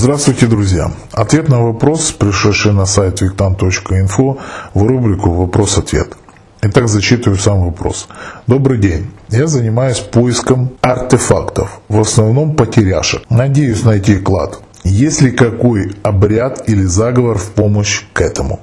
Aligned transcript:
Здравствуйте, 0.00 0.46
друзья! 0.46 0.92
Ответ 1.10 1.48
на 1.48 1.60
вопрос, 1.60 2.12
пришедший 2.12 2.72
на 2.72 2.86
сайт 2.86 3.20
виктан.инфо 3.20 4.38
в 4.72 4.82
рубрику 4.86 5.30
«Вопрос-ответ». 5.32 6.16
Итак, 6.62 6.86
зачитываю 6.86 7.36
сам 7.36 7.64
вопрос. 7.64 8.06
Добрый 8.46 8.78
день. 8.78 9.10
Я 9.28 9.48
занимаюсь 9.48 9.98
поиском 9.98 10.70
артефактов, 10.82 11.80
в 11.88 11.98
основном 12.00 12.54
потеряшек. 12.54 13.22
Надеюсь 13.28 13.82
найти 13.82 14.18
клад. 14.18 14.60
Есть 14.84 15.20
ли 15.20 15.32
какой 15.32 15.90
обряд 16.04 16.68
или 16.68 16.84
заговор 16.84 17.36
в 17.36 17.50
помощь 17.50 18.04
к 18.12 18.20
этому? 18.20 18.60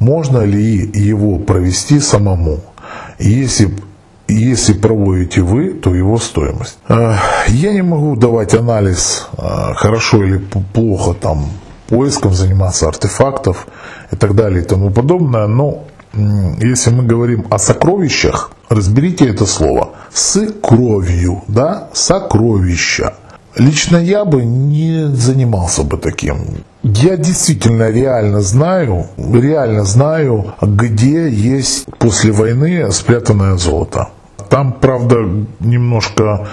Можно 0.00 0.42
ли 0.42 0.90
его 0.92 1.38
провести 1.38 1.98
самому? 1.98 2.60
Если 3.18 3.72
если 4.28 4.72
проводите 4.72 5.42
вы, 5.42 5.70
то 5.70 5.94
его 5.94 6.18
стоимость. 6.18 6.78
Э, 6.88 7.16
я 7.48 7.72
не 7.72 7.82
могу 7.82 8.16
давать 8.16 8.54
анализ, 8.54 9.28
э, 9.36 9.74
хорошо 9.74 10.24
или 10.24 10.38
плохо 10.72 11.14
там 11.14 11.46
поиском 11.88 12.32
заниматься 12.32 12.88
артефактов 12.88 13.66
и 14.10 14.16
так 14.16 14.34
далее 14.34 14.62
и 14.62 14.66
тому 14.66 14.90
подобное, 14.90 15.46
но 15.46 15.84
если 16.60 16.90
мы 16.90 17.02
говорим 17.02 17.46
о 17.50 17.58
сокровищах, 17.58 18.52
разберите 18.68 19.28
это 19.28 19.46
слово. 19.46 19.90
С 20.12 20.46
кровью, 20.62 21.42
да, 21.48 21.88
сокровища. 21.92 23.14
Лично 23.56 23.98
я 23.98 24.24
бы 24.24 24.44
не 24.44 25.08
занимался 25.14 25.84
бы 25.84 25.96
таким. 25.96 26.64
Я 26.82 27.16
действительно 27.16 27.90
реально 27.90 28.40
знаю, 28.40 29.06
реально 29.16 29.84
знаю, 29.84 30.54
где 30.60 31.28
есть 31.28 31.86
после 31.98 32.32
войны 32.32 32.90
спрятанное 32.90 33.56
золото. 33.56 34.08
Там, 34.48 34.72
правда, 34.72 35.16
немножко, 35.60 36.48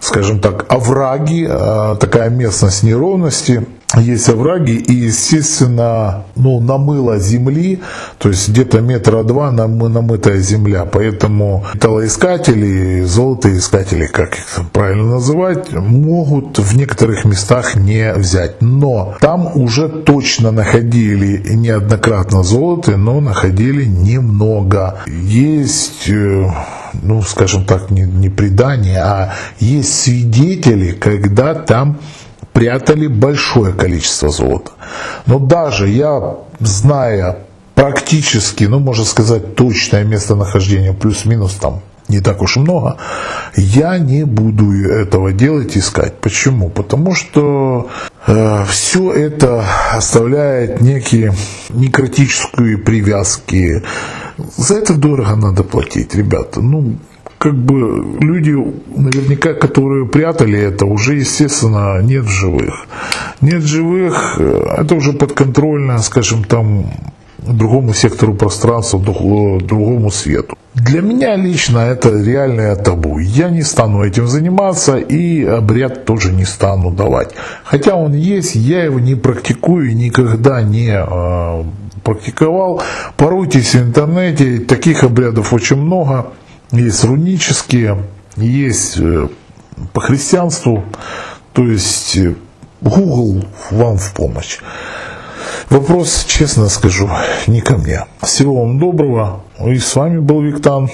скажем 0.00 0.40
так, 0.40 0.66
овраги, 0.68 1.46
а, 1.48 1.96
такая 1.96 2.30
местность 2.30 2.82
неровности 2.82 3.66
есть 4.00 4.28
овраги 4.28 4.72
и, 4.72 4.92
естественно, 4.92 6.24
ну, 6.34 6.60
намыло 6.60 7.18
земли, 7.18 7.80
то 8.18 8.28
есть 8.28 8.48
где-то 8.48 8.80
метра 8.80 9.22
два 9.22 9.50
нам, 9.50 9.78
намытая 9.78 10.38
земля, 10.38 10.84
поэтому 10.84 11.64
металлоискатели, 11.74 13.02
золотоискатели, 13.02 14.06
как 14.06 14.36
их 14.36 14.46
правильно 14.72 15.14
называть, 15.14 15.72
могут 15.72 16.58
в 16.58 16.76
некоторых 16.76 17.24
местах 17.24 17.76
не 17.76 18.12
взять. 18.12 18.60
Но 18.60 19.14
там 19.20 19.50
уже 19.54 19.88
точно 19.88 20.50
находили 20.50 21.42
неоднократно 21.54 22.42
золото, 22.42 22.96
но 22.96 23.20
находили 23.20 23.84
немного. 23.84 24.98
Есть 25.06 26.08
э, 26.08 26.48
ну, 27.02 27.22
скажем 27.22 27.64
так, 27.64 27.90
не, 27.90 28.02
не 28.02 28.28
предание, 28.28 28.98
а 28.98 29.34
есть 29.58 29.94
свидетели, 29.94 30.92
когда 30.92 31.54
там 31.54 31.98
прятали 32.56 33.06
большое 33.06 33.74
количество 33.74 34.30
золота. 34.30 34.70
Но 35.26 35.38
даже 35.38 35.90
я, 35.90 36.36
зная 36.58 37.36
практически, 37.74 38.64
ну, 38.64 38.78
можно 38.78 39.04
сказать, 39.04 39.54
точное 39.54 40.04
местонахождение, 40.04 40.94
плюс-минус 40.94 41.52
там 41.60 41.82
не 42.08 42.20
так 42.20 42.40
уж 42.40 42.56
много, 42.56 42.96
я 43.56 43.98
не 43.98 44.24
буду 44.24 44.72
этого 44.88 45.32
делать, 45.32 45.76
искать. 45.76 46.18
Почему? 46.18 46.70
Потому 46.70 47.14
что 47.14 47.90
э, 48.26 48.64
все 48.70 49.12
это 49.12 49.62
оставляет 49.92 50.80
некие 50.80 51.34
некротические 51.68 52.78
привязки. 52.78 53.82
За 54.56 54.78
это 54.78 54.94
дорого 54.94 55.36
надо 55.36 55.62
платить, 55.62 56.14
ребята. 56.14 56.62
Ну, 56.62 56.96
как 57.46 57.54
бы 57.54 58.18
люди, 58.20 58.50
наверняка, 58.96 59.54
которые 59.54 60.04
прятали 60.04 60.58
это, 60.58 60.84
уже, 60.84 61.14
естественно, 61.14 62.02
нет 62.02 62.24
живых. 62.24 62.86
Нет 63.40 63.62
живых, 63.62 64.36
э, 64.40 64.64
это 64.78 64.96
уже 64.96 65.12
подконтрольно, 65.12 65.98
скажем, 65.98 66.42
там, 66.42 66.90
другому 67.38 67.94
сектору 67.94 68.34
пространства, 68.34 68.98
другому 68.98 70.10
свету. 70.10 70.58
Для 70.74 71.02
меня 71.02 71.36
лично 71.36 71.78
это 71.78 72.08
реальное 72.08 72.74
табу. 72.74 73.20
Я 73.20 73.48
не 73.48 73.62
стану 73.62 74.02
этим 74.02 74.26
заниматься 74.26 74.96
и 74.96 75.44
обряд 75.44 76.04
тоже 76.04 76.32
не 76.32 76.44
стану 76.44 76.90
давать. 76.90 77.30
Хотя 77.62 77.94
он 77.94 78.12
есть, 78.12 78.56
я 78.56 78.82
его 78.82 78.98
не 78.98 79.14
практикую, 79.14 79.94
никогда 79.94 80.62
не 80.62 80.90
э, 80.90 81.64
практиковал. 82.02 82.82
Поройтесь 83.16 83.76
в 83.76 83.82
интернете, 83.82 84.58
таких 84.58 85.04
обрядов 85.04 85.52
очень 85.52 85.76
много 85.76 86.26
есть 86.72 87.04
рунические, 87.04 88.02
есть 88.36 88.98
э, 88.98 89.28
по 89.92 90.00
христианству, 90.00 90.84
то 91.52 91.64
есть 91.64 92.16
э, 92.16 92.34
Google 92.80 93.44
вам 93.70 93.96
в 93.98 94.12
помощь. 94.12 94.58
Вопрос, 95.70 96.24
честно 96.28 96.68
скажу, 96.68 97.10
не 97.46 97.60
ко 97.60 97.76
мне. 97.76 98.06
Всего 98.22 98.60
вам 98.62 98.78
доброго. 98.78 99.42
И 99.64 99.78
с 99.78 99.96
вами 99.96 100.18
был 100.18 100.42
Виктан. 100.42 100.90